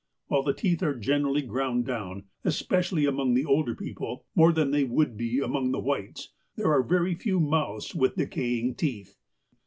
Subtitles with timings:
[0.29, 4.83] While the teeth are generally ground down, especially among the older people, more than they
[4.83, 9.15] would be among the whites, there are very few mouths with decaying teeth.